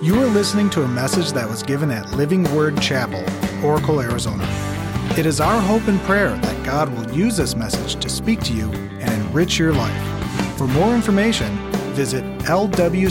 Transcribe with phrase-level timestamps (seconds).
[0.00, 3.24] You are listening to a message that was given at Living Word Chapel,
[3.64, 4.46] Oracle, Arizona.
[5.18, 8.52] It is our hope and prayer that God will use this message to speak to
[8.52, 10.56] you and enrich your life.
[10.56, 11.52] For more information,
[11.94, 13.08] visit lwcoracle.org.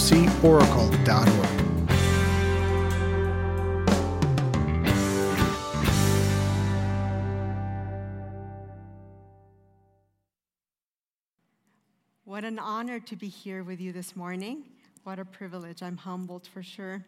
[12.23, 14.63] What an honor to be here with you this morning.
[15.07, 15.81] What a privilege.
[15.81, 17.01] I'm humbled for sure.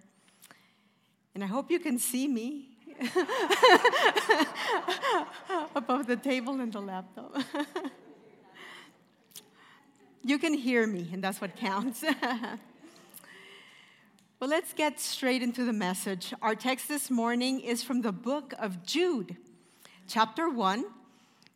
[1.35, 2.69] And I hope you can see me
[5.75, 7.35] above the table and the laptop.
[10.23, 12.01] you can hear me, and that's what counts.
[14.39, 16.33] well, let's get straight into the message.
[16.41, 19.35] Our text this morning is from the book of Jude,
[20.07, 20.85] chapter 1,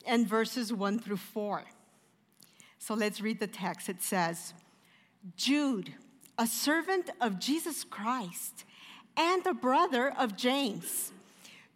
[0.05, 1.63] and verses 1 through 4.
[2.79, 3.87] So let's read the text.
[3.87, 4.53] It says,
[5.37, 5.93] Jude,
[6.37, 8.65] a servant of Jesus Christ
[9.15, 11.11] and a brother of James,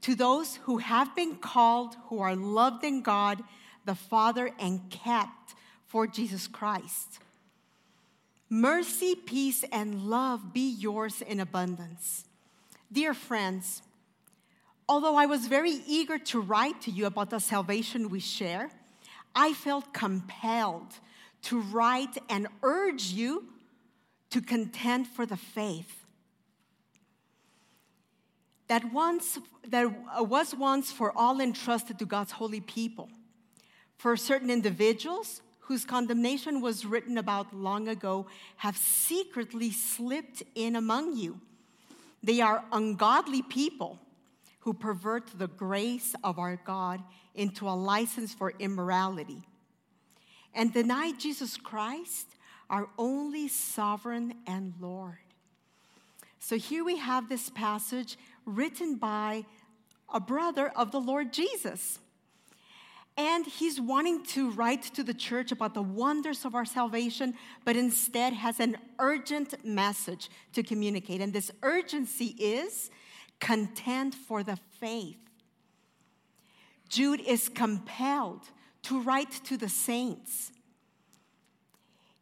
[0.02, 3.44] to those who have been called, who are loved in God,
[3.85, 7.19] the Father, and kept for Jesus Christ.
[8.50, 12.25] Mercy, peace, and love be yours in abundance.
[12.91, 13.81] Dear friends,
[14.88, 18.69] although I was very eager to write to you about the salvation we share,
[19.35, 20.94] I felt compelled
[21.44, 23.45] to write and urge you
[24.30, 26.06] to contend for the faith
[28.67, 33.09] that once that uh, was once for all entrusted to God's holy people.
[33.97, 41.17] For certain individuals whose condemnation was written about long ago have secretly slipped in among
[41.17, 41.39] you.
[42.23, 44.00] They are ungodly people
[44.62, 47.02] who pervert the grace of our God
[47.36, 49.44] into a license for immorality
[50.53, 52.28] and deny Jesus Christ,
[52.69, 55.17] our only sovereign and Lord.
[56.39, 59.45] So here we have this passage written by
[60.13, 61.99] a brother of the Lord Jesus.
[63.17, 67.33] And he's wanting to write to the church about the wonders of our salvation,
[67.66, 71.19] but instead has an urgent message to communicate.
[71.19, 72.91] And this urgency is
[73.39, 75.17] contend for the faith.
[76.89, 78.44] Jude is compelled
[78.83, 80.51] to write to the saints.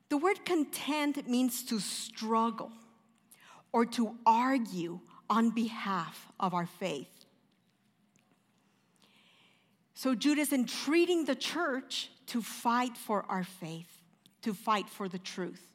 [0.10, 2.72] The word contend means to struggle
[3.72, 5.00] or to argue
[5.30, 7.26] on behalf of our faith.
[9.96, 14.02] So Jude is entreating the church to fight for our faith,
[14.44, 15.66] to fight for the truth.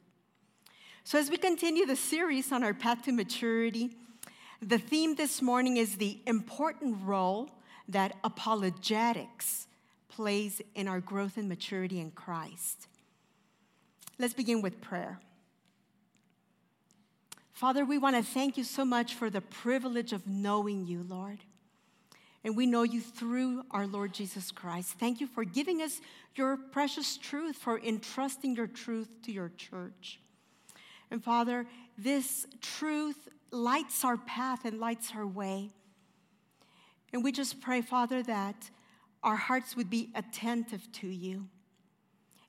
[1.03, 3.89] So, as we continue the series on our path to maturity,
[4.61, 7.49] the theme this morning is the important role
[7.89, 9.67] that apologetics
[10.07, 12.87] plays in our growth and maturity in Christ.
[14.21, 15.19] Let's begin with prayer.
[17.53, 21.39] Father, we want to thank you so much for the privilege of knowing you, Lord.
[22.43, 24.93] And we know you through our Lord Jesus Christ.
[24.99, 26.01] Thank you for giving us
[26.35, 30.19] your precious truth, for entrusting your truth to your church.
[31.09, 31.65] And Father,
[31.97, 35.71] this truth lights our path and lights our way.
[37.11, 38.69] And we just pray, Father, that
[39.23, 41.47] our hearts would be attentive to you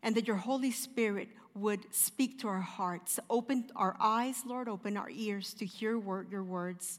[0.03, 3.21] and that your Holy Spirit would speak to our hearts.
[3.29, 6.99] Open our eyes, Lord, open our ears to hear word, your words.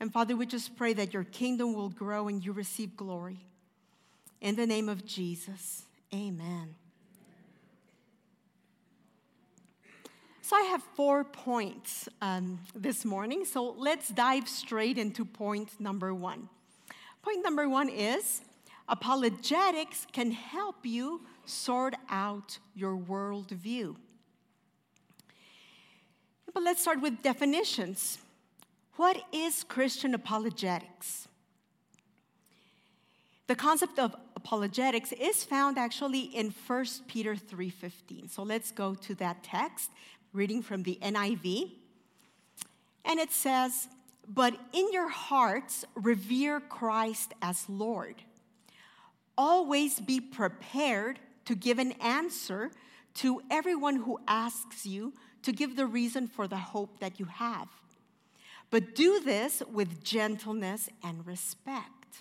[0.00, 3.38] And Father, we just pray that your kingdom will grow and you receive glory.
[4.40, 6.74] In the name of Jesus, amen.
[10.42, 13.44] So I have four points um, this morning.
[13.44, 16.48] So let's dive straight into point number one.
[17.22, 18.42] Point number one is
[18.88, 23.96] apologetics can help you sort out your worldview.
[26.52, 28.18] But let's start with definitions.
[28.96, 31.28] What is Christian apologetics?
[33.46, 38.28] The concept of apologetics is found actually in 1 Peter 3:15.
[38.28, 39.90] So let's go to that text,
[40.32, 41.78] reading from the NIV.
[43.04, 43.88] And it says,
[44.28, 48.22] "But in your hearts revere Christ as Lord.
[49.36, 52.70] Always be prepared to give an answer
[53.14, 57.68] to everyone who asks you to give the reason for the hope that you have.
[58.70, 62.18] But do this with gentleness and respect.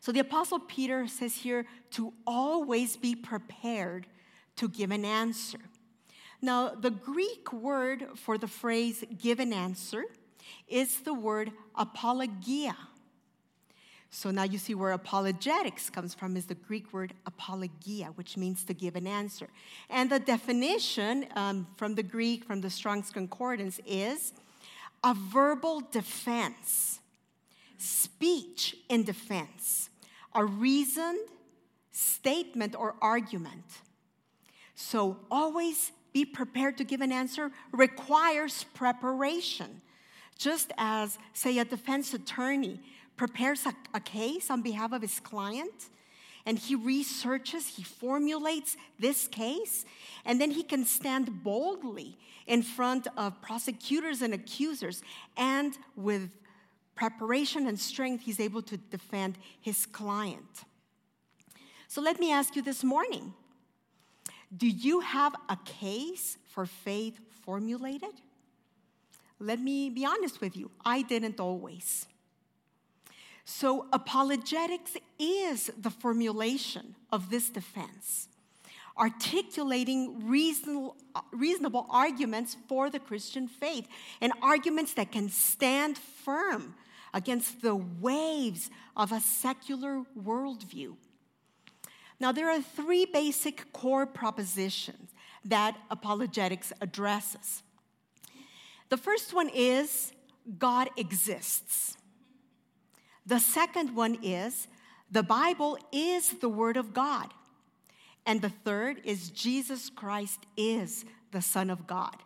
[0.00, 4.06] So the Apostle Peter says here to always be prepared
[4.56, 5.58] to give an answer.
[6.40, 10.04] Now, the Greek word for the phrase give an answer
[10.66, 12.76] is the word apologia.
[14.14, 18.62] So now you see where apologetics comes from is the Greek word apologia, which means
[18.64, 19.48] to give an answer.
[19.88, 24.34] And the definition um, from the Greek, from the Strong's Concordance, is
[25.02, 27.00] a verbal defense,
[27.78, 29.88] speech in defense,
[30.34, 31.26] a reasoned
[31.90, 33.64] statement or argument.
[34.74, 39.80] So always be prepared to give an answer requires preparation.
[40.36, 42.80] Just as, say, a defense attorney
[43.16, 45.90] prepares a, a, case on behalf of his client
[46.44, 49.84] and he researches, he formulates this case,
[50.24, 55.02] and then he can stand boldly in front of prosecutors and accusers.
[55.36, 56.30] And with
[56.94, 60.64] preparation and strength, he's able to defend his client.
[61.86, 63.34] So let me ask you this morning
[64.54, 68.12] do you have a case for faith formulated?
[69.38, 72.06] Let me be honest with you, I didn't always.
[73.44, 78.28] So, apologetics is the formulation of this defense,
[78.96, 80.96] articulating reasonable,
[81.32, 83.88] reasonable arguments for the Christian faith
[84.20, 86.74] and arguments that can stand firm
[87.12, 90.94] against the waves of a secular worldview.
[92.20, 95.10] Now, there are three basic core propositions
[95.44, 97.64] that apologetics addresses.
[98.88, 100.12] The first one is
[100.58, 101.96] God exists.
[103.26, 104.68] The second one is
[105.10, 107.28] the Bible is the Word of God.
[108.26, 112.16] And the third is Jesus Christ is the Son of God.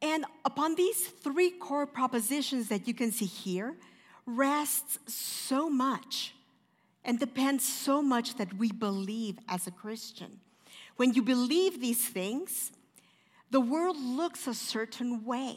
[0.00, 3.76] And upon these three core propositions that you can see here
[4.26, 6.34] rests so much
[7.04, 10.40] and depends so much that we believe as a Christian.
[10.96, 12.72] When you believe these things,
[13.50, 15.56] the world looks a certain way.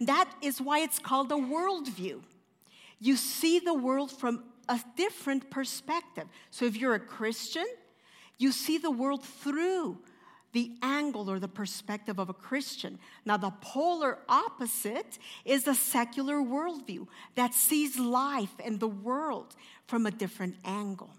[0.00, 2.20] That is why it's called a worldview.
[2.98, 6.26] You see the world from a different perspective.
[6.50, 7.66] So if you're a Christian,
[8.38, 9.98] you see the world through
[10.52, 12.98] the angle or the perspective of a Christian.
[13.24, 17.06] Now, the polar opposite is a secular worldview
[17.36, 19.54] that sees life and the world
[19.86, 21.10] from a different angle.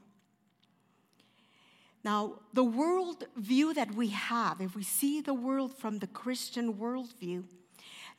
[2.04, 7.44] Now, the worldview that we have, if we see the world from the Christian worldview,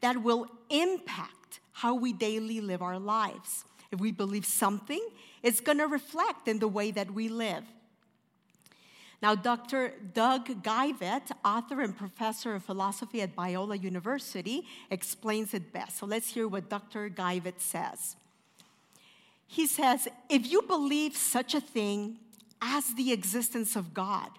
[0.02, 3.64] that will impact how we daily live our lives.
[3.90, 5.00] If we believe something,
[5.42, 7.64] it's going to reflect in the way that we live.
[9.22, 9.94] Now, Dr.
[10.12, 15.98] Doug Geivett, author and professor of philosophy at Biola University, explains it best.
[15.98, 17.08] So let's hear what Dr.
[17.08, 18.16] Geivett says.
[19.46, 22.18] He says, if you believe such a thing
[22.60, 24.30] as the existence of God,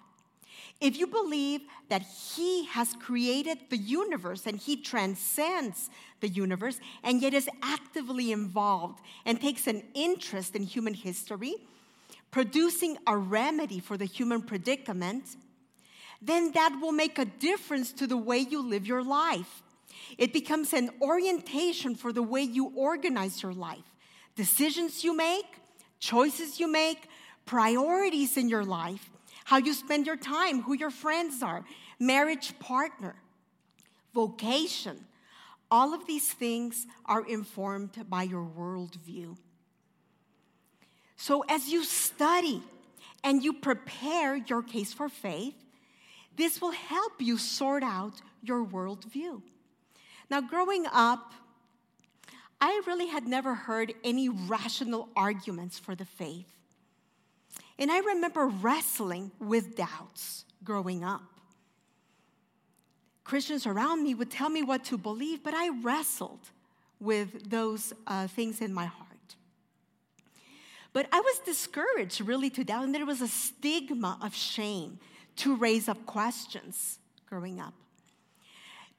[0.80, 5.90] if you believe that He has created the universe and He transcends
[6.20, 11.54] the universe and yet is actively involved and takes an interest in human history,
[12.30, 15.36] producing a remedy for the human predicament,
[16.20, 19.62] then that will make a difference to the way you live your life.
[20.18, 23.84] It becomes an orientation for the way you organize your life.
[24.34, 25.46] Decisions you make,
[26.00, 27.08] choices you make,
[27.46, 29.10] priorities in your life,
[29.44, 31.64] how you spend your time, who your friends are,
[31.98, 33.14] marriage partner,
[34.12, 35.04] vocation.
[35.70, 39.36] All of these things are informed by your worldview.
[41.16, 42.62] So, as you study
[43.22, 45.54] and you prepare your case for faith,
[46.36, 49.40] this will help you sort out your worldview.
[50.30, 51.32] Now, growing up,
[52.60, 56.53] I really had never heard any rational arguments for the faith.
[57.78, 61.22] And I remember wrestling with doubts growing up.
[63.24, 66.50] Christians around me would tell me what to believe, but I wrestled
[67.00, 69.08] with those uh, things in my heart.
[70.92, 75.00] But I was discouraged really to doubt, and there was a stigma of shame
[75.36, 77.74] to raise up questions growing up.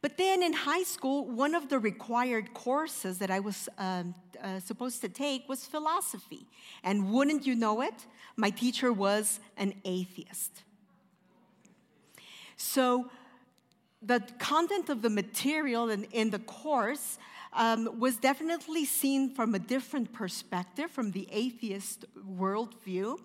[0.06, 4.60] But then in high school, one of the required courses that I was um, uh,
[4.60, 6.46] supposed to take was philosophy.
[6.84, 10.62] And wouldn't you know it, my teacher was an atheist.
[12.56, 13.10] So
[14.00, 17.18] the content of the material in, in the course
[17.54, 23.18] um, was definitely seen from a different perspective, from the atheist worldview.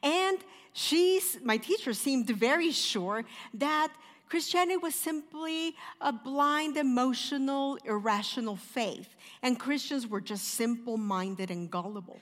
[0.00, 0.38] And
[0.72, 3.92] she's, my teacher seemed very sure that
[4.28, 11.70] Christianity was simply a blind, emotional, irrational faith, and Christians were just simple minded and
[11.70, 12.18] gullible.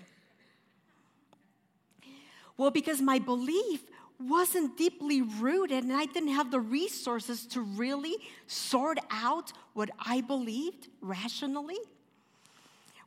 [2.56, 3.82] Well, because my belief
[4.21, 8.16] wasn't deeply rooted and I didn't have the resources to really
[8.47, 11.78] sort out what I believed rationally.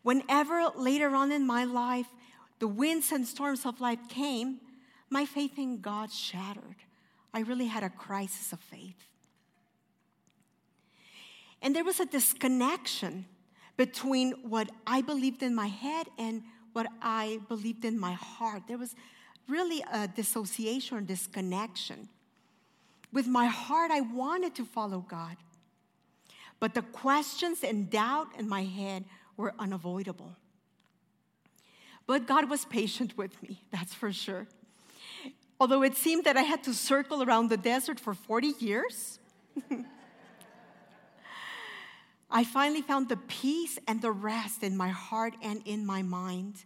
[0.04, 2.08] Whenever later on in my life
[2.60, 4.60] the winds and storms of life came,
[5.10, 6.85] my faith in God shattered.
[7.36, 8.96] I really had a crisis of faith.
[11.62, 13.26] And there was a disconnection
[13.76, 18.64] between what I believed in my head and what I believed in my heart.
[18.70, 18.96] There was
[19.50, 22.08] really a dissociation or disconnection.
[23.12, 25.36] With my heart, I wanted to follow God.
[26.62, 29.04] But the questions and doubt in my head
[29.36, 30.38] were unavoidable.
[32.08, 34.48] But God was patient with me, that's for sure.
[35.60, 39.20] Although it seemed that I had to circle around the desert for 40 years,
[42.30, 46.66] I finally found the peace and the rest in my heart and in my mind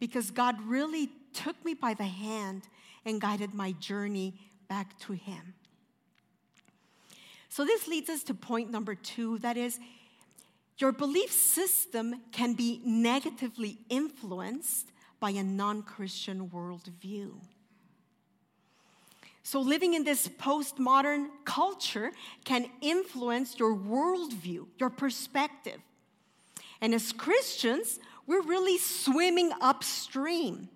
[0.00, 2.62] because God really took me by the hand
[3.04, 4.34] and guided my journey
[4.68, 5.54] back to Him.
[7.50, 9.78] So, this leads us to point number two that is,
[10.78, 17.34] your belief system can be negatively influenced by a non Christian worldview.
[19.44, 22.12] So, living in this postmodern culture
[22.44, 25.80] can influence your worldview, your perspective.
[26.80, 30.68] And as Christians, we're really swimming upstream.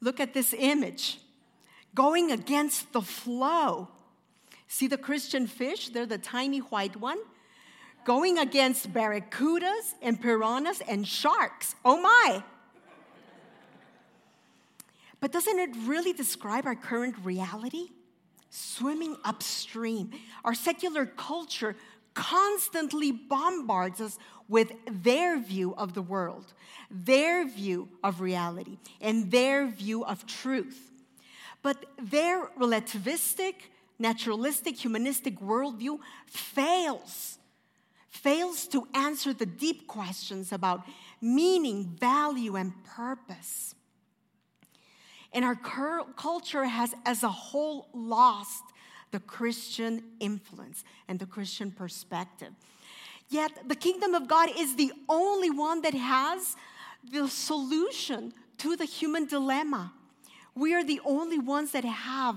[0.00, 1.20] Look at this image
[1.94, 3.88] going against the flow.
[4.68, 5.88] See the Christian fish?
[5.88, 7.18] They're the tiny white one.
[8.04, 11.74] Going against barracudas and piranhas and sharks.
[11.84, 12.42] Oh my!
[15.20, 17.88] But doesn't it really describe our current reality?
[18.48, 20.10] Swimming upstream.
[20.44, 21.76] Our secular culture
[22.14, 26.52] constantly bombards us with their view of the world,
[26.90, 30.90] their view of reality, and their view of truth.
[31.62, 33.54] But their relativistic,
[33.98, 37.38] naturalistic, humanistic worldview fails,
[38.08, 40.84] fails to answer the deep questions about
[41.20, 43.74] meaning, value, and purpose.
[45.32, 48.64] And our culture has, as a whole, lost
[49.12, 52.52] the Christian influence and the Christian perspective.
[53.28, 56.56] Yet, the kingdom of God is the only one that has
[57.08, 59.92] the solution to the human dilemma.
[60.54, 62.36] We are the only ones that have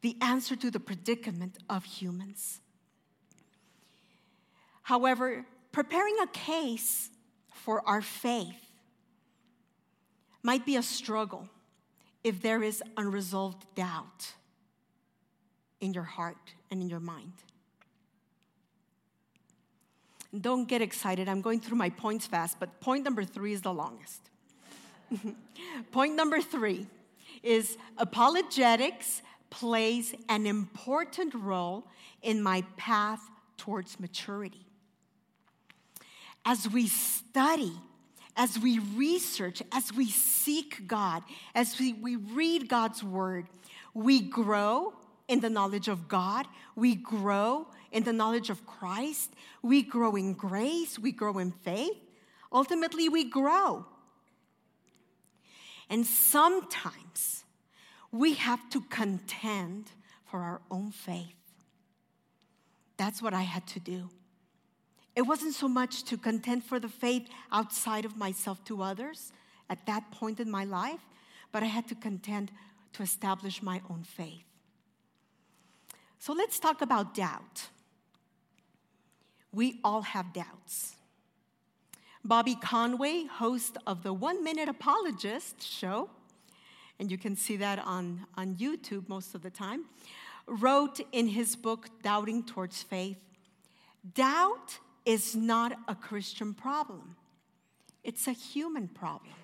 [0.00, 2.60] the answer to the predicament of humans.
[4.82, 7.10] However, preparing a case
[7.52, 8.72] for our faith
[10.42, 11.48] might be a struggle
[12.22, 14.32] if there is unresolved doubt
[15.80, 17.32] in your heart and in your mind.
[20.38, 21.28] Don't get excited.
[21.28, 24.30] I'm going through my points fast, but point number three is the longest.
[25.92, 26.86] point number three
[27.42, 31.84] is apologetics plays an important role
[32.22, 33.20] in my path
[33.56, 34.66] towards maturity.
[36.44, 37.72] As we study
[38.36, 41.22] as we research, as we seek God,
[41.54, 43.46] as we, we read God's word,
[43.94, 44.94] we grow
[45.28, 49.32] in the knowledge of God, we grow in the knowledge of Christ,
[49.62, 51.96] we grow in grace, we grow in faith.
[52.52, 53.86] Ultimately, we grow.
[55.88, 57.44] And sometimes
[58.12, 59.90] we have to contend
[60.24, 61.34] for our own faith.
[62.96, 64.10] That's what I had to do.
[65.20, 69.32] It wasn't so much to contend for the faith outside of myself to others
[69.68, 71.02] at that point in my life,
[71.52, 72.50] but I had to contend
[72.94, 74.46] to establish my own faith.
[76.18, 77.68] So let's talk about doubt.
[79.52, 80.96] We all have doubts.
[82.24, 86.08] Bobby Conway, host of the One Minute Apologist show,
[86.98, 89.84] and you can see that on, on YouTube most of the time,
[90.46, 93.18] wrote in his book, Doubting Towards Faith
[94.14, 97.16] Doubt is not a Christian problem,
[98.04, 99.34] it's a human problem.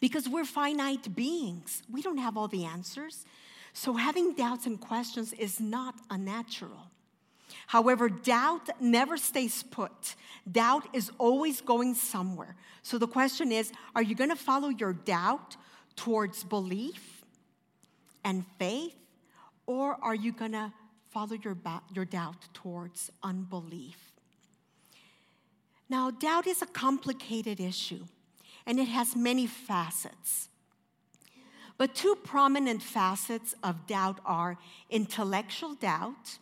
[0.00, 3.26] Because we're finite beings, we don't have all the answers.
[3.74, 6.90] So having doubts and questions is not unnatural.
[7.66, 10.14] However, doubt never stays put.
[10.50, 12.56] Doubt is always going somewhere.
[12.82, 15.56] So the question is are you going to follow your doubt
[15.96, 17.24] towards belief
[18.24, 18.96] and faith,
[19.66, 20.72] or are you going to
[21.10, 24.12] follow your, ba- your doubt towards unbelief.
[25.88, 28.04] Now, doubt is a complicated issue,
[28.64, 30.48] and it has many facets.
[31.76, 34.58] But two prominent facets of doubt are
[34.90, 36.38] intellectual doubt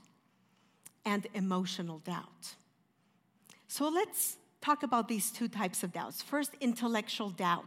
[1.05, 2.55] and emotional doubt.
[3.69, 6.23] So let's talk about these two types of doubts.
[6.23, 7.67] First, intellectual doubt.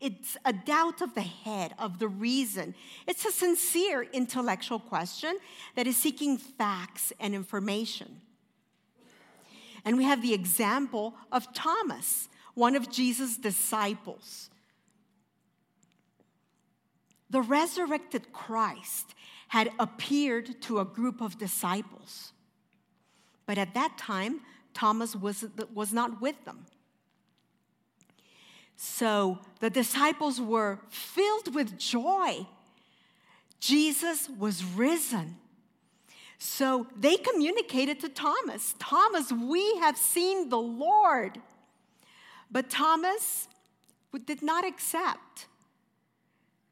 [0.00, 2.74] It's a doubt of the head, of the reason.
[3.06, 5.38] It's a sincere intellectual question
[5.76, 8.20] that is seeking facts and information.
[9.84, 14.50] And we have the example of Thomas, one of Jesus' disciples.
[17.28, 19.14] The resurrected Christ
[19.48, 22.32] had appeared to a group of disciples
[23.50, 24.42] But at that time,
[24.74, 26.66] Thomas was, was not with them.
[28.76, 32.46] So the disciples were filled with joy.
[33.60, 35.36] Jesus was risen.
[36.38, 41.38] So they communicated to Thomas Thomas, we have seen the Lord.
[42.50, 43.48] But Thomas
[44.24, 45.46] did not accept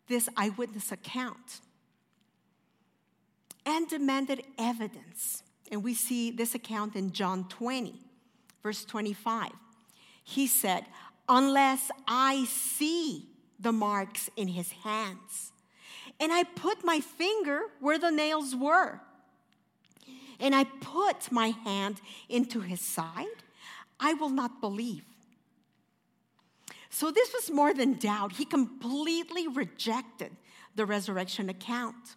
[0.09, 1.61] this eyewitness account
[3.67, 5.43] and demanded evidence.
[5.71, 7.95] And we see this account in John 20,
[8.63, 9.51] verse 25.
[10.25, 10.87] He said,
[11.29, 13.27] Unless I see
[13.61, 15.53] the marks in his hands,
[16.21, 19.01] and I put my finger where the nails were,
[20.41, 23.27] and I put my hand into his side,
[24.01, 25.05] I will not believe.
[26.91, 28.33] So this was more than doubt.
[28.33, 30.33] He completely rejected
[30.75, 32.17] the resurrection account.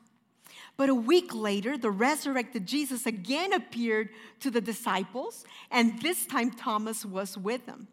[0.81, 4.09] But a week later, the resurrected Jesus again appeared
[4.39, 7.87] to the disciples, and this time Thomas was with them.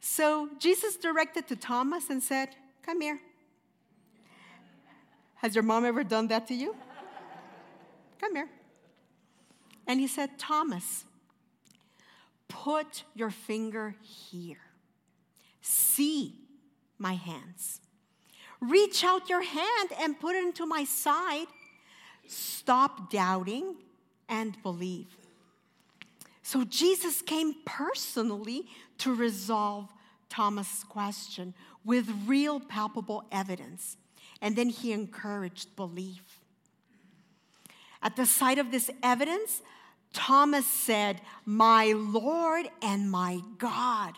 [0.00, 2.48] So Jesus directed to Thomas and said,
[2.82, 3.20] Come here.
[5.36, 6.74] Has your mom ever done that to you?
[8.20, 8.48] Come here.
[9.86, 11.04] And he said, Thomas,
[12.48, 14.64] put your finger here.
[15.62, 16.34] See
[16.98, 17.82] my hands.
[18.60, 21.46] Reach out your hand and put it into my side.
[22.26, 23.76] Stop doubting
[24.28, 25.06] and believe.
[26.42, 28.66] So Jesus came personally
[28.98, 29.92] to resolve
[30.28, 33.96] Thomas' question with real palpable evidence.
[34.40, 36.40] And then he encouraged belief.
[38.02, 39.62] At the sight of this evidence,
[40.12, 44.14] Thomas said, My Lord and my God.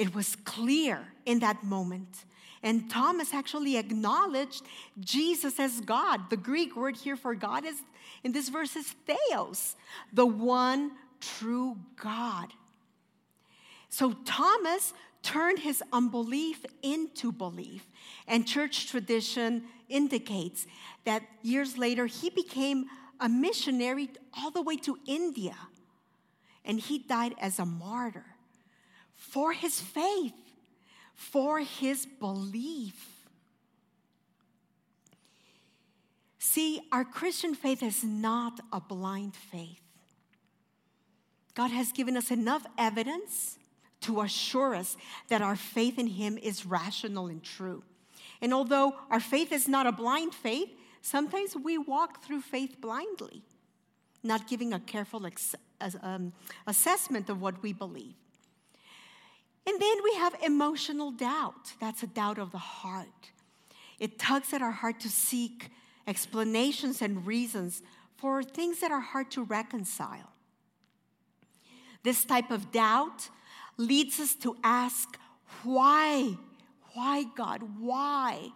[0.00, 2.24] It was clear in that moment.
[2.62, 4.62] And Thomas actually acknowledged
[4.98, 6.30] Jesus as God.
[6.30, 7.82] The Greek word here for God is
[8.24, 9.76] in this verse is theos,
[10.10, 12.48] the one true God.
[13.90, 17.86] So Thomas turned his unbelief into belief.
[18.26, 20.66] And church tradition indicates
[21.04, 22.86] that years later he became
[23.20, 25.56] a missionary all the way to India.
[26.64, 28.29] And he died as a martyr
[29.20, 30.32] for his faith,
[31.14, 33.28] for his belief.
[36.38, 39.82] See, our Christian faith is not a blind faith.
[41.54, 43.58] God has given us enough evidence
[44.00, 44.96] to assure us
[45.28, 47.82] that our faith in Him is rational and true.
[48.40, 50.70] And although our faith is not a blind faith,
[51.02, 53.42] sometimes we walk through faith blindly,
[54.22, 55.54] not giving a careful ex-
[56.02, 56.32] um,
[56.66, 58.14] assessment of what we believe.
[59.66, 61.74] And then we have emotional doubt.
[61.80, 63.30] That's a doubt of the heart.
[63.98, 65.70] It tugs at our heart to seek
[66.06, 67.82] explanations and reasons
[68.16, 70.32] for things that are hard to reconcile.
[72.02, 73.28] This type of doubt
[73.76, 75.18] leads us to ask,
[75.62, 76.36] why?
[76.94, 77.62] Why, God?
[77.78, 78.50] Why?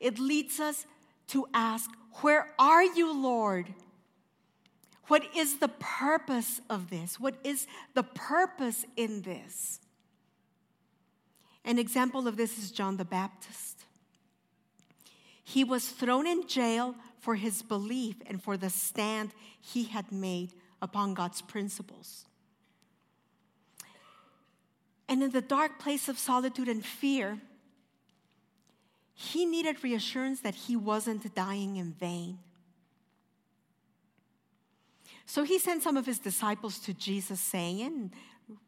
[0.00, 0.86] It leads us
[1.28, 1.90] to ask,
[2.20, 3.72] Where are you, Lord?
[5.08, 7.20] What is the purpose of this?
[7.20, 9.80] What is the purpose in this?
[11.64, 13.84] An example of this is John the Baptist.
[15.42, 20.52] He was thrown in jail for his belief and for the stand he had made
[20.82, 22.26] upon God's principles.
[25.08, 27.38] And in the dark place of solitude and fear,
[29.14, 32.38] he needed reassurance that he wasn't dying in vain.
[35.26, 38.12] So he sent some of his disciples to Jesus saying,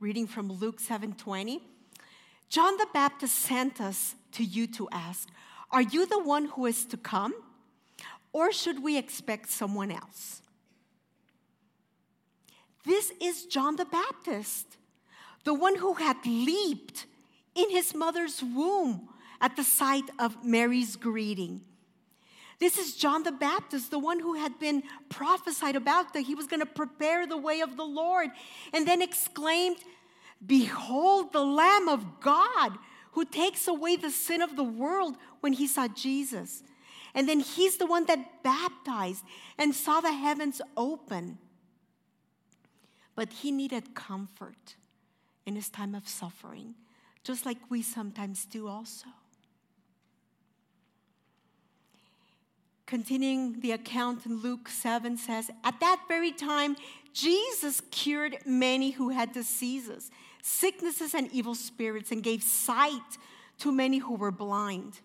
[0.01, 1.61] reading from Luke 7:20,
[2.49, 5.29] John the Baptist sent us to you to ask,
[5.71, 7.35] Are you the one who is to come?
[8.33, 10.43] Or should we expect someone else?
[12.85, 14.77] This is John the Baptist,
[15.45, 17.07] the one who had leaped
[17.55, 19.09] in his mother's womb
[19.41, 21.63] at the sight of Mary's greeting.
[22.59, 26.47] This is John the Baptist, the one who had been prophesied about that he was
[26.47, 28.31] going to prepare the way of the Lord,
[28.73, 29.77] and then exclaimed,
[30.45, 32.79] Behold the Lamb of God
[33.13, 36.63] who takes away the sin of the world when he saw Jesus.
[37.15, 39.25] And then he's the one that baptized
[39.57, 41.39] and saw the heavens open.
[43.15, 44.77] But he needed comfort
[45.47, 46.75] in his time of suffering,
[47.25, 49.07] just like we sometimes do also.
[52.85, 56.77] Continuing the account in Luke 7 says, At that very time,
[57.13, 60.11] Jesus cured many who had diseases,
[60.47, 63.19] sicknesses, and evil spirits, and gave sight
[63.59, 65.01] to many who were blind.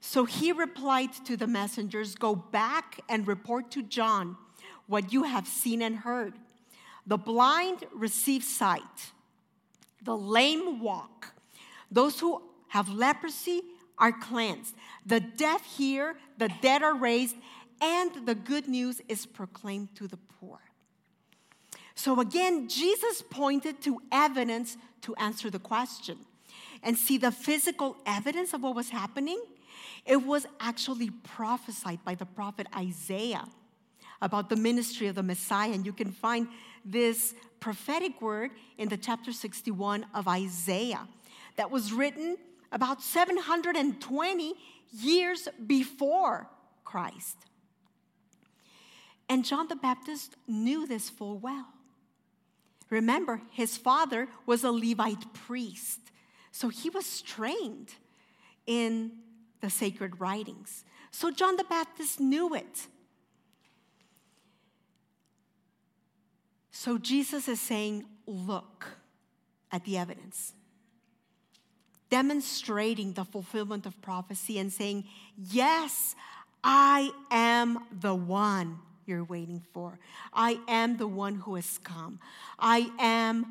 [0.00, 4.36] So he replied to the messengers Go back and report to John
[4.86, 6.34] what you have seen and heard.
[7.06, 9.12] The blind receive sight,
[10.02, 11.34] the lame walk,
[11.90, 13.62] those who have leprosy
[13.98, 17.36] are cleansed, the deaf hear, the dead are raised,
[17.80, 20.60] and the good news is proclaimed to the poor.
[21.94, 26.18] So again, Jesus pointed to evidence to answer the question.
[26.84, 29.40] And see the physical evidence of what was happening?
[30.04, 33.44] It was actually prophesied by the prophet Isaiah
[34.20, 35.72] about the ministry of the Messiah.
[35.72, 36.48] And you can find
[36.84, 41.06] this prophetic word in the chapter 61 of Isaiah
[41.56, 42.36] that was written
[42.72, 44.54] about 720
[44.92, 46.48] years before
[46.84, 47.36] Christ.
[49.28, 51.68] And John the Baptist knew this full well.
[52.92, 55.98] Remember, his father was a Levite priest,
[56.50, 57.94] so he was trained
[58.66, 59.12] in
[59.62, 60.84] the sacred writings.
[61.10, 62.86] So John the Baptist knew it.
[66.70, 68.86] So Jesus is saying, Look
[69.70, 70.52] at the evidence,
[72.10, 75.04] demonstrating the fulfillment of prophecy and saying,
[75.38, 76.14] Yes,
[76.62, 79.98] I am the one you're waiting for.
[80.32, 82.20] I am the one who has come.
[82.58, 83.46] I am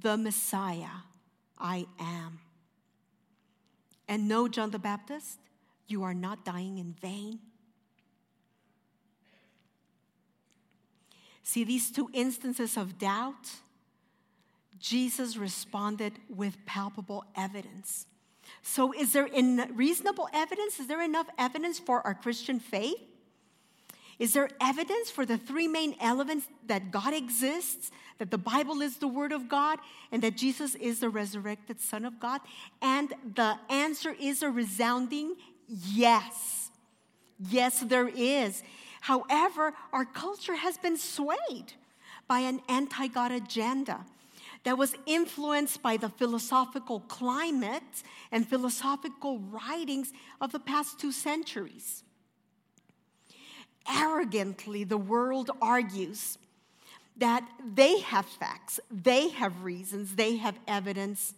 [0.00, 1.02] the Messiah.
[1.58, 2.40] I am.
[4.08, 5.38] And no, John the Baptist,
[5.86, 7.38] you are not dying in vain.
[11.42, 13.50] See, these two instances of doubt,
[14.78, 18.06] Jesus responded with palpable evidence.
[18.62, 20.78] So, is there in reasonable evidence?
[20.80, 23.00] Is there enough evidence for our Christian faith?
[24.22, 28.98] Is there evidence for the three main elements that God exists, that the Bible is
[28.98, 29.80] the Word of God,
[30.12, 32.40] and that Jesus is the resurrected Son of God?
[32.80, 35.34] And the answer is a resounding
[35.66, 36.70] yes.
[37.50, 38.62] Yes, there is.
[39.00, 41.72] However, our culture has been swayed
[42.28, 44.06] by an anti God agenda
[44.62, 52.04] that was influenced by the philosophical climate and philosophical writings of the past two centuries
[53.88, 56.38] arrogantly, the world argues
[57.16, 61.34] that they have facts, they have reasons, they have evidence.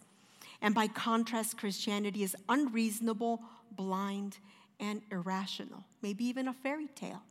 [0.61, 4.37] And by contrast, Christianity is unreasonable, blind,
[4.79, 7.21] and irrational, maybe even a fairy tale.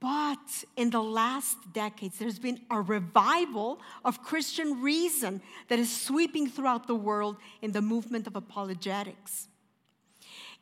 [0.00, 6.48] But in the last decades, there's been a revival of Christian reason that is sweeping
[6.48, 9.48] throughout the world in the movement of apologetics.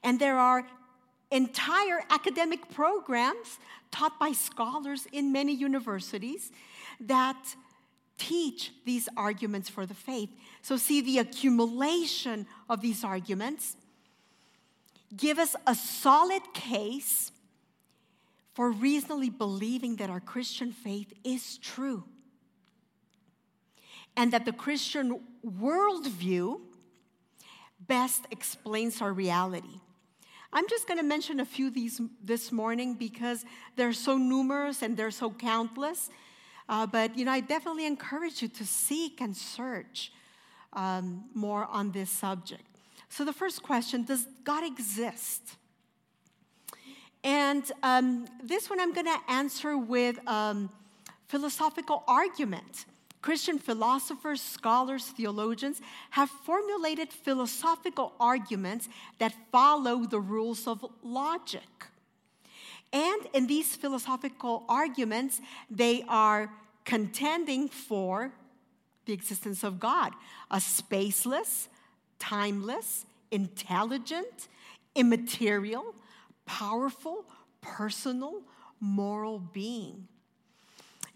[0.02, 0.66] And there are
[1.30, 3.58] entire academic programs
[3.90, 6.50] taught by scholars in many universities
[7.00, 7.54] that
[8.18, 10.30] teach these arguments for the faith.
[10.62, 13.76] So, see, the accumulation of these arguments
[15.16, 17.30] give us a solid case
[18.54, 22.04] for reasonably believing that our Christian faith is true
[24.16, 26.60] and that the Christian worldview
[27.86, 29.80] best explains our reality.
[30.56, 33.44] I'm just going to mention a few of these this morning because
[33.76, 36.08] they're so numerous and they're so countless.
[36.66, 40.12] Uh, but you know, I definitely encourage you to seek and search
[40.72, 42.62] um, more on this subject.
[43.10, 45.42] So, the first question Does God exist?
[47.22, 50.70] And um, this one I'm going to answer with um,
[51.28, 52.86] philosophical argument.
[53.26, 61.68] Christian philosophers, scholars, theologians have formulated philosophical arguments that follow the rules of logic.
[62.92, 66.52] And in these philosophical arguments, they are
[66.84, 68.30] contending for
[69.06, 70.12] the existence of God,
[70.48, 71.66] a spaceless,
[72.20, 74.46] timeless, intelligent,
[74.94, 75.96] immaterial,
[76.44, 77.24] powerful,
[77.60, 78.42] personal,
[78.78, 80.06] moral being.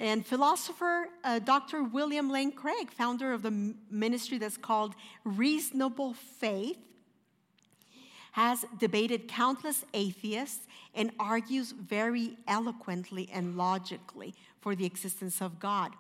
[0.01, 1.83] And philosopher uh, Dr.
[1.83, 6.79] William Lane Craig, founder of the ministry that's called Reasonable Faith,
[8.33, 15.93] has debated countless atheists and argues very eloquently and logically for the existence of God.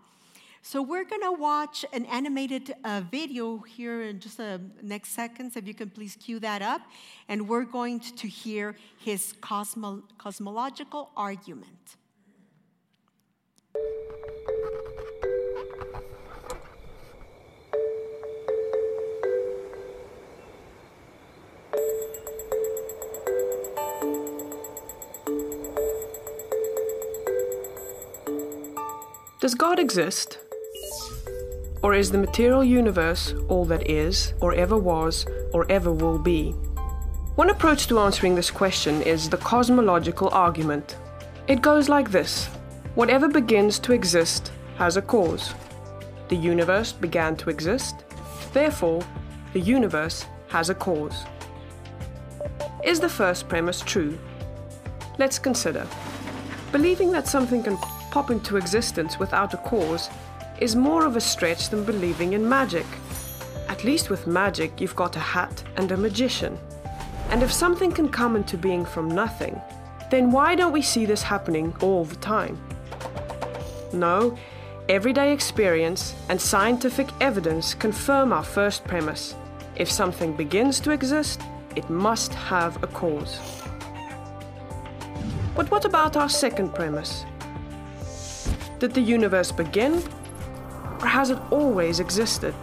[0.63, 5.57] So we're going to watch an animated uh, video here in just the next seconds.
[5.57, 6.81] If you can please cue that up.
[7.29, 11.97] And we're going to hear his cosmo- cosmological argument.
[29.41, 30.39] Does God exist?
[31.83, 36.51] Or is the material universe all that is, or ever was, or ever will be?
[37.37, 40.99] One approach to answering this question is the cosmological argument.
[41.49, 42.51] It goes like this
[43.01, 45.55] Whatever begins to exist has a cause.
[46.29, 48.05] The universe began to exist,
[48.53, 49.01] therefore,
[49.55, 51.25] the universe has a cause.
[52.85, 54.19] Is the first premise true?
[55.17, 55.87] Let's consider.
[56.73, 57.79] Believing that something can
[58.11, 60.11] pop into existence without a cause
[60.59, 62.87] is more of a stretch than believing in magic.
[63.71, 66.59] At least with magic, you've got a hat and a magician.
[67.31, 69.59] And if something can come into being from nothing,
[70.11, 72.61] then why don't we see this happening all the time?
[73.93, 74.37] No,
[74.89, 79.35] everyday experience and scientific evidence confirm our first premise.
[79.77, 81.41] If something begins to exist,
[81.77, 83.39] it must have a cause.
[85.55, 87.25] But what about our second premise?
[88.79, 90.03] Did the universe begin,
[91.01, 92.55] or has it always existed?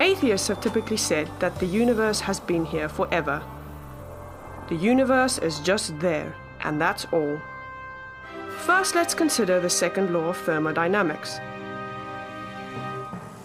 [0.00, 3.42] Atheists have typically said that the universe has been here forever.
[4.68, 6.34] The universe is just there,
[6.64, 7.40] and that's all.
[8.64, 11.38] First, let's consider the second law of thermodynamics.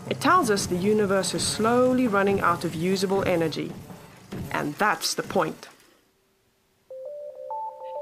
[0.09, 3.71] It tells us the universe is slowly running out of usable energy,
[4.51, 5.69] and that's the point.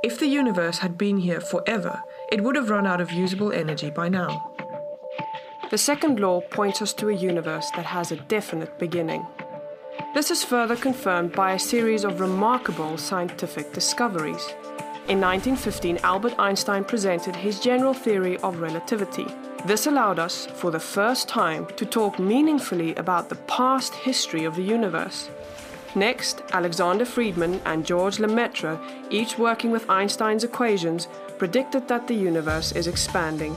[0.02, 3.90] If the universe had been here forever, it would have run out of usable energy
[3.90, 4.56] by now.
[5.72, 9.28] The second law points us to a universe that has a definite beginning.
[10.16, 14.56] This is further confirmed by a series of remarkable scientific discoveries.
[15.10, 19.26] In 1915, Albert Einstein presented his general theory of relativity.
[19.66, 24.56] This allowed us, for the first time, to talk meaningfully about the past history of
[24.56, 25.32] the universe.
[25.96, 31.08] Next, Alexander Friedmann and George Lemaitre, each working with Einstein's equations,
[31.40, 33.56] predicted that the universe is expanding.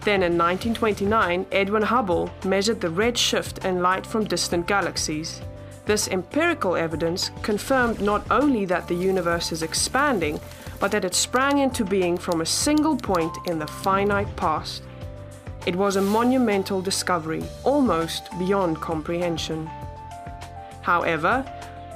[0.00, 5.42] Then in 1929, Edwin Hubble measured the red shift in light from distant galaxies.
[5.84, 10.40] This empirical evidence confirmed not only that the universe is expanding,
[10.82, 14.82] but that it sprang into being from a single point in the finite past.
[15.64, 19.70] It was a monumental discovery, almost beyond comprehension.
[20.80, 21.44] However,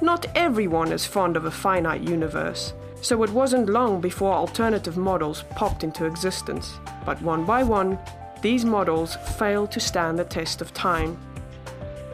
[0.01, 5.43] not everyone is fond of a finite universe, so it wasn't long before alternative models
[5.49, 6.79] popped into existence.
[7.05, 7.99] But one by one,
[8.41, 11.17] these models failed to stand the test of time.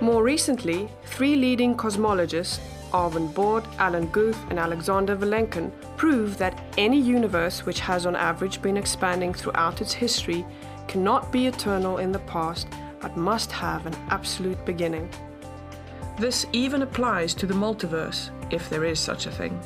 [0.02, 2.60] More recently, three leading cosmologists,
[2.94, 8.62] Arvind Borde, Alan Guth, and Alexander Vilenkin, prove that any universe which has on average
[8.62, 10.46] been expanding throughout its history
[10.88, 12.68] cannot be eternal in the past
[13.02, 15.10] but must have an absolute beginning.
[16.18, 19.60] This even applies to the multiverse, if there is such a thing.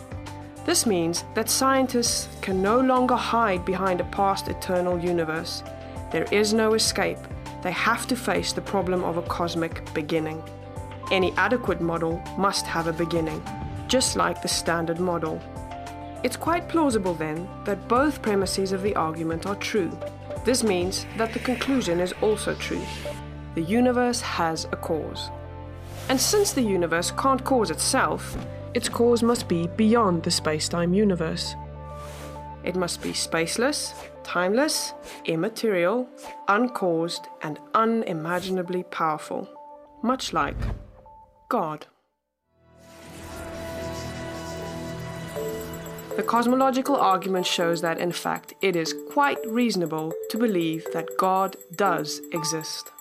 [0.66, 5.64] This means that scientists can no longer hide behind a past eternal universe.
[6.12, 7.20] There is no escape.
[7.64, 10.42] They have to face the problem of a cosmic beginning.
[11.10, 13.42] Any adequate model must have a beginning,
[13.88, 15.42] just like the standard model.
[16.24, 19.98] It's quite plausible then that both premises of the argument are true.
[20.44, 22.84] This means that the conclusion is also true.
[23.56, 25.30] The universe has a cause.
[26.10, 28.36] And since the universe can't cause itself,
[28.74, 31.56] its cause must be beyond the space time universe.
[32.64, 33.94] It must be spaceless,
[34.24, 34.94] timeless,
[35.24, 36.10] immaterial,
[36.50, 39.48] uncaused, and unimaginably powerful,
[40.02, 40.58] much like
[41.50, 41.88] God.
[46.16, 51.56] The cosmological argument shows that, in fact, it is quite reasonable to believe that God
[51.76, 52.92] does exist.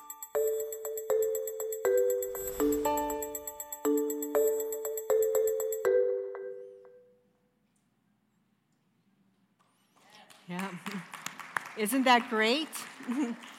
[11.76, 12.68] Isn't that great?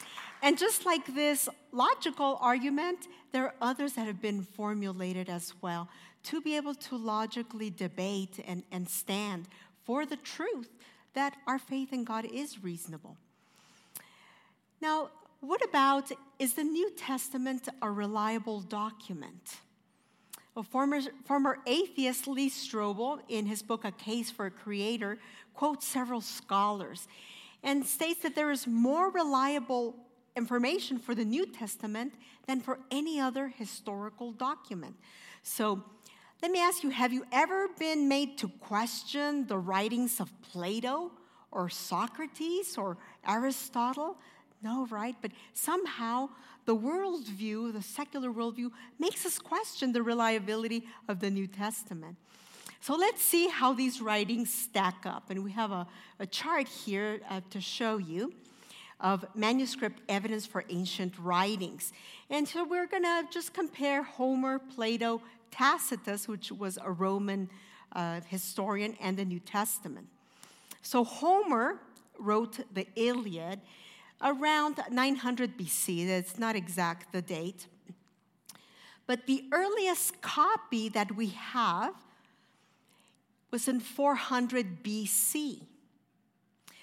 [0.48, 5.90] and just like this logical argument, there are others that have been formulated as well
[6.24, 9.50] to be able to logically debate and, and stand
[9.84, 10.70] for the truth
[11.16, 13.18] that our faith in God is reasonable.
[14.80, 15.10] Now,
[15.42, 19.58] what about is the New Testament a reliable document?
[20.72, 25.18] Former, former atheist Lee Strobel, in his book A Case for a Creator,
[25.54, 27.10] quotes several scholars
[27.64, 30.07] and states that there is more reliable
[30.38, 32.14] information for the New Testament
[32.46, 34.96] than for any other historical document.
[35.44, 35.84] So
[36.42, 41.12] let me ask you have you ever been made to question the writings of Plato
[41.52, 42.98] or Socrates or
[43.28, 44.18] Aristotle?
[44.62, 45.16] No, right?
[45.22, 46.30] But somehow
[46.66, 52.18] the worldview, the secular worldview, makes us question the reliability of the New Testament.
[52.82, 55.30] So let's see how these writings stack up.
[55.30, 55.88] And we have a,
[56.20, 58.34] a chart here uh, to show you
[59.00, 61.94] of manuscript evidence for ancient writings.
[62.30, 67.50] And so we're going to just compare Homer, Plato, Tacitus, which was a Roman
[67.94, 70.08] uh, historian, and the New Testament.
[70.82, 71.80] So Homer
[72.18, 73.62] wrote the Iliad
[74.22, 76.08] around 900 BC.
[76.08, 77.68] That's not exact the date.
[79.06, 81.94] But the earliest copy that we have
[83.52, 85.62] was in 400 BC.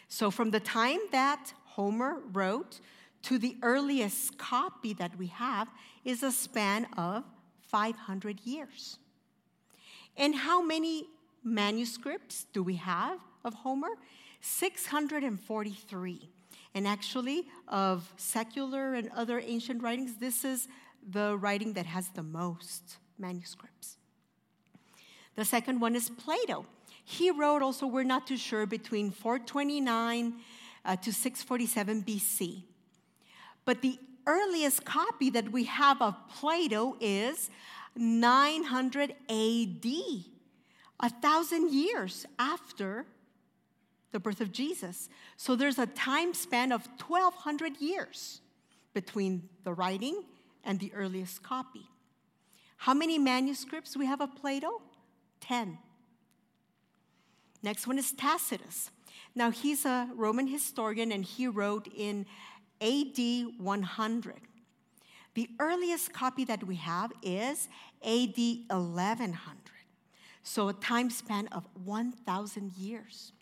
[0.08, 2.78] So, from the time that Homer wrote
[3.22, 5.68] to the earliest copy that we have
[6.04, 7.24] is a span of
[7.62, 8.98] 500 years.
[10.16, 11.08] And how many
[11.42, 13.88] manuscripts do we have of Homer?
[14.40, 16.28] 643.
[16.76, 20.68] And actually, of secular and other ancient writings, this is
[21.10, 23.96] the writing that has the most manuscripts.
[25.34, 26.66] The second one is Plato.
[27.04, 30.34] He wrote also, we're not too sure, between 429
[30.84, 32.62] uh, to 647 BC.
[33.64, 37.50] But the earliest copy that we have of Plato is
[37.96, 39.86] 900 AD,
[41.00, 43.06] a thousand years after
[44.12, 45.08] the birth of Jesus.
[45.36, 48.40] So there's a time span of 1,200 years
[48.92, 50.24] between the writing
[50.62, 51.88] and the earliest copy.
[52.76, 54.82] How many manuscripts we have of Plato?
[55.40, 55.78] 10.
[57.62, 58.90] Next one is Tacitus.
[59.34, 62.26] Now, he's a Roman historian and he wrote in
[62.80, 63.18] AD
[63.58, 64.34] 100.
[65.34, 67.68] The earliest copy that we have is
[68.04, 69.58] AD 1100.
[70.44, 73.32] So, a time span of 1,000 years.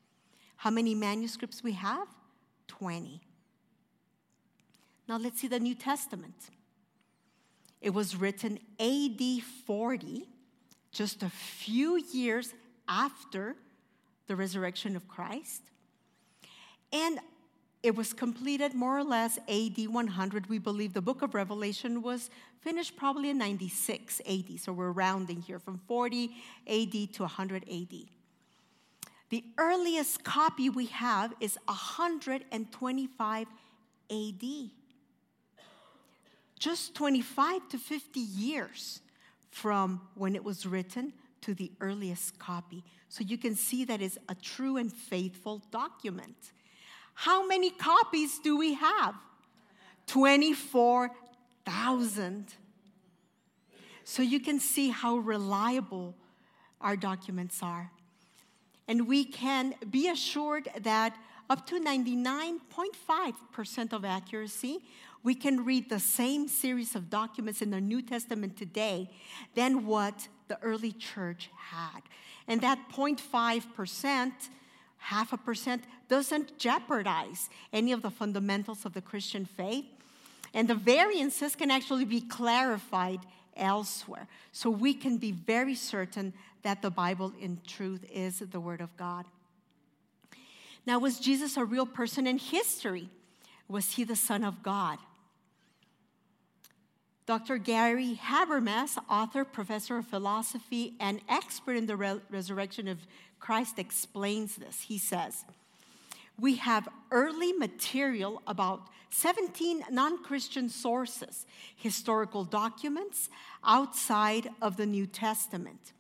[0.57, 2.07] How many manuscripts we have?
[2.69, 3.21] 20.
[5.09, 6.51] Now, let's see the New Testament.
[7.83, 10.29] It was written AD 40,
[10.93, 12.55] just a few years
[12.89, 13.57] after
[14.29, 15.72] the resurrection of Christ.
[16.93, 17.19] And
[17.83, 20.47] it was completed more or less AD 100.
[20.49, 24.61] We believe the book of Revelation was finished probably in 96 AD.
[24.61, 26.31] So we're rounding here from 40
[26.69, 27.95] AD to 100 AD.
[29.31, 33.47] The earliest copy we have is 125
[34.11, 34.45] AD
[36.63, 39.01] just 25 to 50 years
[39.51, 42.85] from when it was written to the earliest copy.
[43.09, 46.53] So you can see that is a true and faithful document.
[47.15, 49.15] How many copies do we have?
[50.07, 52.55] 24,000.
[54.05, 56.15] So you can see how reliable
[56.81, 57.91] our documents are.
[58.89, 61.17] And we can be assured that
[61.49, 64.81] up to 99.5% of accuracy,
[65.23, 69.09] we can read the same series of documents in the New Testament today
[69.55, 72.01] than what the early church had.
[72.49, 74.33] And that 0.5%,
[75.03, 79.85] half a percent, doesn't jeopardize any of the fundamentals of the Christian faith.
[80.55, 83.21] And the variances can actually be clarified
[83.57, 84.29] elsewhere.
[84.53, 88.97] So we can be very certain that the Bible, in truth, is the Word of
[88.97, 89.27] God.
[90.87, 93.09] Now, was Jesus a real person in history?
[93.69, 94.99] Was he the Son of God?
[97.25, 97.57] Dr.
[97.57, 102.99] Gary Habermas, author, professor of philosophy, and expert in the re- resurrection of
[103.43, 104.83] Christ, explains this.
[104.83, 105.45] He says,
[106.39, 113.29] We have early material about 17 non Christian sources, historical documents
[113.65, 115.93] outside of the New Testament.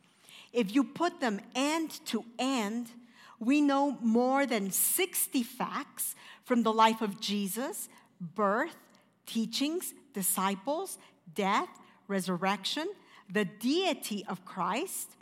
[0.53, 2.93] If you put them end to end,
[3.41, 7.89] we know more than 60 facts from the life of Jesus,
[8.21, 8.77] birth,
[9.27, 10.97] teachings, disciples,
[11.35, 11.69] death,
[12.07, 12.87] resurrection,
[13.29, 15.17] the deity of Christ.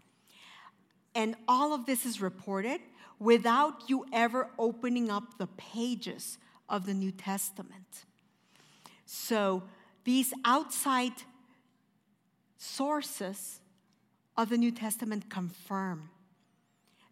[1.15, 2.81] And all of this is reported
[3.19, 8.05] without you ever opening up the pages of the New Testament.
[9.05, 9.65] So
[10.05, 11.13] these outside
[12.57, 13.61] sources
[14.37, 16.11] of the New Testament confirm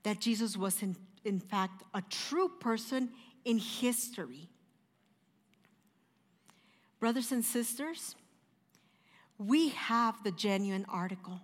[0.05, 3.11] that Jesus was, in, in fact, a true person
[3.45, 4.49] in history.
[7.01, 8.15] Brothers and sisters,
[9.39, 11.41] we have the genuine article.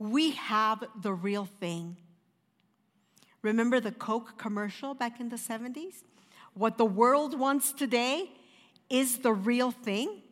[0.00, 1.98] We have the real thing.
[3.42, 6.02] Remember the Coke commercial back in the 70s?
[6.54, 8.30] What the world wants today
[8.88, 10.22] is the real thing.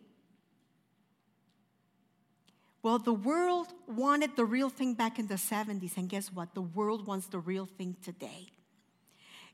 [2.82, 6.54] Well, the world wanted the real thing back in the 70s, and guess what?
[6.54, 8.46] The world wants the real thing today.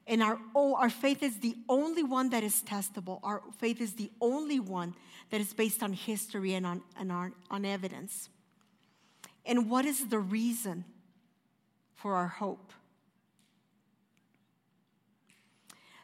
[0.07, 3.19] And our, oh, our faith is the only one that is testable.
[3.25, 4.95] Our faith is the only one
[5.31, 8.29] that is based on history and on, and on, on evidence.
[9.47, 10.85] And what is the reason
[11.95, 12.73] for our hope?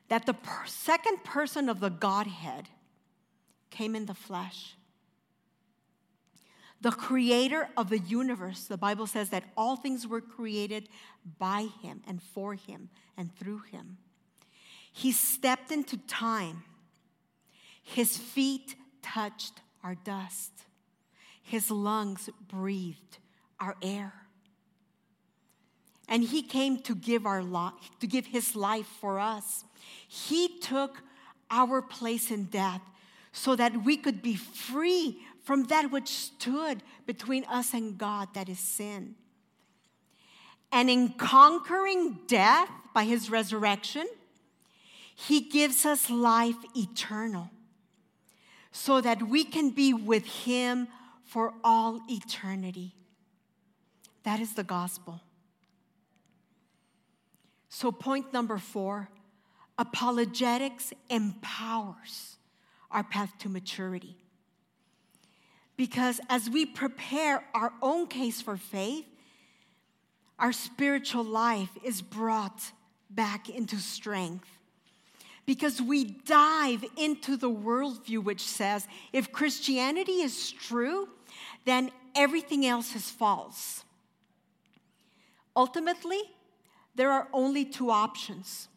[0.09, 2.68] That the per- second person of the Godhead
[3.70, 4.74] came in the flesh.
[6.82, 10.88] The creator of the universe, the Bible says that all things were created
[11.38, 13.99] by him and for him and through him.
[14.93, 16.64] He stepped into time.
[17.82, 20.53] His feet touched our dust.
[21.43, 23.18] His lungs breathed
[23.61, 24.12] our air.
[26.08, 29.64] And he came to give our life, to give his life for us.
[30.08, 31.02] He took
[31.50, 32.80] our place in death
[33.32, 38.48] so that we could be free from that which stood between us and God, that
[38.48, 39.14] is sin.
[40.72, 44.06] And in conquering death by his resurrection,
[45.14, 47.50] he gives us life eternal
[48.72, 50.88] so that we can be with him
[51.24, 52.94] for all eternity.
[54.22, 55.20] That is the gospel.
[57.68, 59.08] So, point number four
[59.78, 62.36] apologetics empowers
[62.90, 64.16] our path to maturity.
[65.76, 69.06] Because as we prepare our own case for faith,
[70.38, 72.72] our spiritual life is brought
[73.08, 74.46] back into strength.
[75.46, 81.08] Because we dive into the worldview which says if Christianity is true,
[81.64, 83.84] then everything else is false.
[85.57, 86.20] Ultimately,
[86.94, 88.68] there are only two options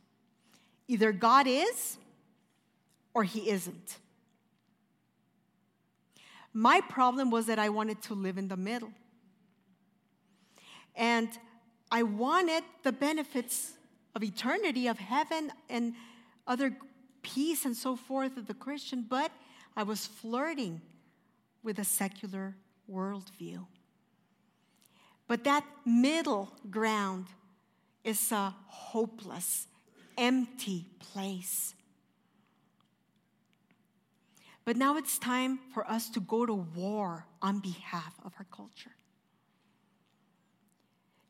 [0.87, 1.97] either God is
[3.13, 3.97] or He isn't.
[6.53, 8.91] My problem was that I wanted to live in the middle.
[10.95, 11.29] And
[11.91, 13.73] I wanted the benefits
[14.15, 15.95] of eternity, of heaven, and
[16.45, 16.75] other
[17.23, 19.31] peace and so forth of the Christian, but
[19.75, 20.81] I was flirting
[21.63, 22.55] with a secular
[22.91, 23.65] worldview.
[25.27, 27.27] But that middle ground
[28.03, 29.67] is a hopeless,
[30.17, 31.73] empty place.
[34.65, 38.91] But now it's time for us to go to war on behalf of our culture.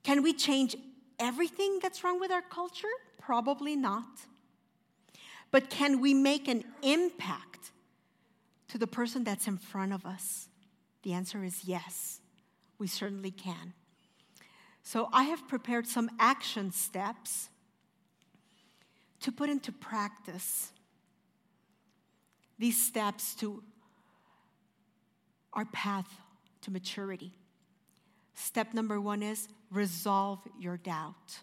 [0.03, 0.75] Can we change
[1.17, 2.87] everything that's wrong with our culture?
[3.19, 4.19] Probably not.
[5.49, 7.71] But can we make an impact
[8.67, 10.49] to the person that's in front of us?
[11.03, 12.19] The answer is yes,
[12.77, 13.73] we certainly can.
[14.83, 17.49] So I have prepared some action steps
[19.21, 20.71] to put into practice
[22.59, 23.63] these steps to
[25.53, 26.07] our path
[26.61, 27.33] to maturity.
[28.35, 31.39] Step number one is resolve your doubt.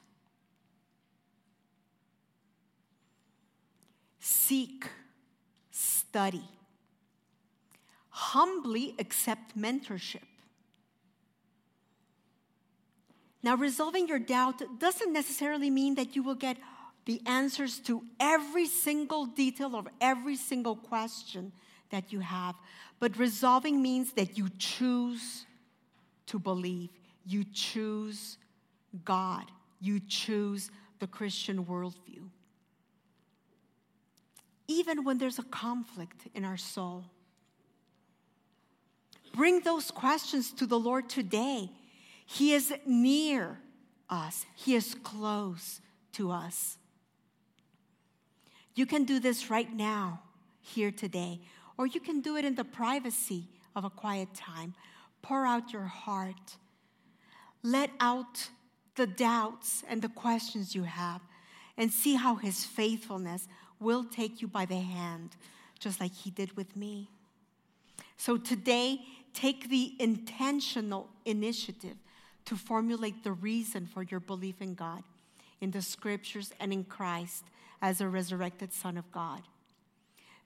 [4.19, 4.87] Seek,
[5.71, 6.45] study,
[8.11, 10.30] humbly accept mentorship.
[13.43, 16.59] Now, resolving your doubt doesn't necessarily mean that you will get
[17.07, 21.53] the answers to every single detail of every single question
[21.91, 22.55] that you have.
[22.99, 25.47] But resolving means that you choose
[26.27, 26.91] to believe,
[27.27, 28.37] you choose
[29.05, 29.45] God,
[29.81, 32.29] you choose the Christian worldview.
[34.69, 37.07] Even when there's a conflict in our soul,
[39.35, 41.71] bring those questions to the Lord today
[42.33, 43.59] he is near
[44.09, 45.81] us, He is close
[46.13, 46.79] to us.
[48.77, 50.21] You can do this right now,
[50.61, 51.41] here today,
[51.77, 54.75] or you can do it in the privacy of a quiet time.
[55.23, 56.57] Pour out your heart.
[57.65, 58.49] Let out
[58.95, 61.23] the doubts and the questions you have,
[61.77, 63.49] and see how His faithfulness
[63.81, 65.31] will take you by the hand,
[65.81, 67.11] just like He did with me.
[68.17, 69.01] So today,
[69.35, 71.97] take the intentional initiative
[72.51, 75.05] to formulate the reason for your belief in God,
[75.61, 77.45] in the scriptures, and in Christ
[77.81, 79.43] as a resurrected Son of God.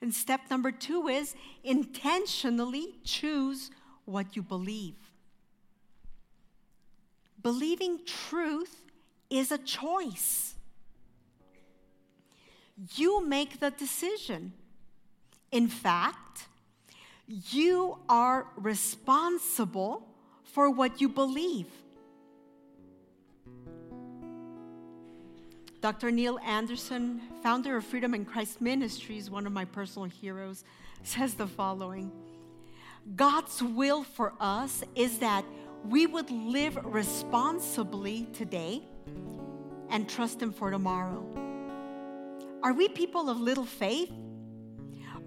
[0.02, 3.70] And step number two is intentionally choose
[4.04, 4.96] what you believe.
[7.42, 8.84] Believing truth
[9.30, 10.56] is a choice.
[12.96, 14.52] You make the decision.
[15.50, 16.48] In fact,
[17.26, 20.06] you are responsible
[20.42, 21.66] for what you believe.
[25.84, 26.10] Dr.
[26.10, 30.64] Neil Anderson, founder of Freedom in Christ Ministries, one of my personal heroes,
[31.02, 32.10] says the following
[33.16, 35.44] God's will for us is that
[35.84, 38.82] we would live responsibly today
[39.90, 41.22] and trust Him for tomorrow.
[42.62, 44.10] Are we people of little faith?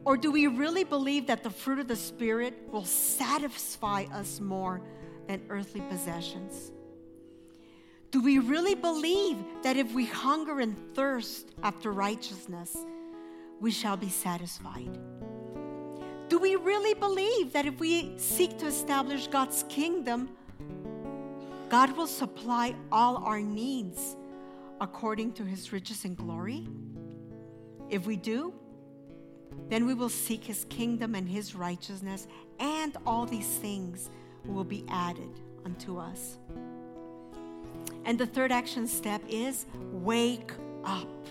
[0.05, 4.81] Or do we really believe that the fruit of the Spirit will satisfy us more
[5.27, 6.71] than earthly possessions?
[8.09, 12.77] Do we really believe that if we hunger and thirst after righteousness,
[13.59, 14.97] we shall be satisfied?
[16.29, 20.29] Do we really believe that if we seek to establish God's kingdom,
[21.69, 24.15] God will supply all our needs
[24.79, 26.67] according to his riches and glory?
[27.89, 28.53] If we do,
[29.69, 32.27] then we will seek his kingdom and his righteousness,
[32.59, 34.09] and all these things
[34.45, 36.37] will be added unto us.
[38.07, 40.53] And the third action step is wake
[40.85, 41.27] up.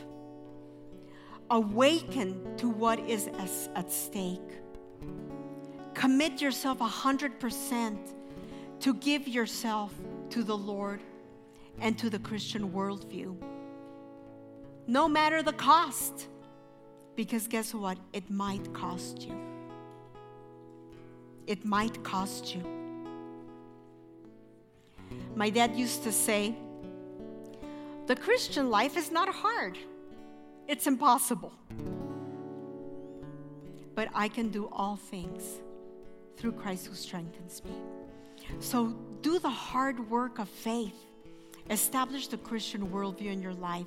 [1.48, 3.30] Awaken to what is
[3.74, 4.60] at stake.
[5.94, 7.96] Commit yourself 100%
[8.80, 9.94] to give yourself
[10.28, 11.00] to the Lord
[11.80, 13.34] and to the Christian worldview.
[14.86, 16.28] No matter the cost,
[17.14, 17.96] because guess what?
[18.12, 19.34] It might cost you.
[21.46, 22.62] It might cost you.
[25.34, 26.54] My dad used to say,
[28.06, 29.78] the Christian life is not hard,
[30.68, 31.52] it's impossible.
[33.94, 35.60] But I can do all things
[36.36, 37.72] through Christ who strengthens me.
[38.60, 40.94] So do the hard work of faith.
[41.70, 43.86] Establish the Christian worldview in your life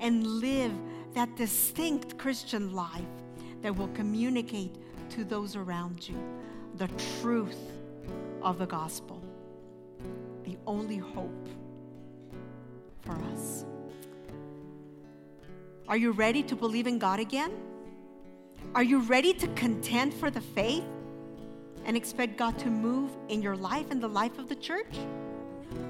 [0.00, 0.72] and live
[1.14, 3.04] that distinct Christian life
[3.62, 4.74] that will communicate
[5.10, 6.16] to those around you
[6.76, 6.88] the
[7.20, 7.58] truth
[8.42, 9.22] of the gospel,
[10.44, 11.48] the only hope
[13.10, 13.64] for us.
[15.88, 17.52] Are you ready to believe in God again?
[18.74, 20.84] Are you ready to contend for the faith
[21.84, 24.94] and expect God to move in your life and the life of the church?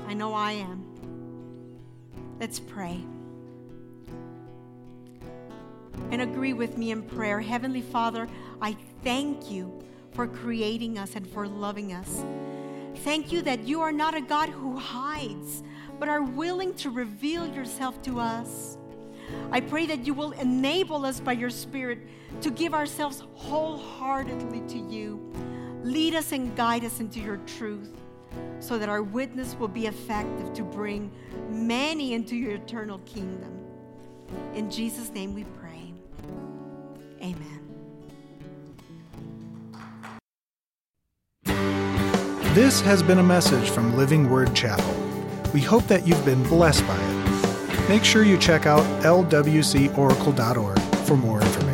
[0.06, 0.84] I know I am.
[2.38, 3.00] Let's pray.
[6.10, 7.40] And agree with me in prayer.
[7.40, 8.26] Heavenly Father,
[8.62, 12.24] I thank you for creating us and for loving us.
[12.96, 15.62] Thank you that you are not a God who hides,
[16.00, 18.78] but are willing to reveal yourself to us.
[19.52, 21.98] I pray that you will enable us by your Spirit
[22.40, 25.30] to give ourselves wholeheartedly to you.
[25.84, 27.90] Lead us and guide us into your truth
[28.60, 31.12] so that our witness will be effective to bring
[31.50, 33.58] many into your eternal kingdom.
[34.54, 35.92] In Jesus' name we pray.
[37.20, 37.58] Amen.
[42.54, 45.09] This has been a message from Living Word Chapel.
[45.52, 47.88] We hope that you've been blessed by it.
[47.88, 51.69] Make sure you check out lwcoracle.org for more information.